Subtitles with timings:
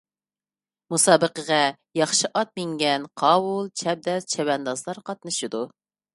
[0.93, 1.59] مۇسابىقىگە
[1.99, 5.63] ياخشى ئات مىنگەن قاۋۇل، چەبدەس چەۋەندازلار قاتنىشىدۇ.